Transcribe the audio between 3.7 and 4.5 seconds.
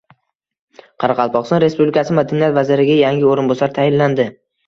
tayinlandi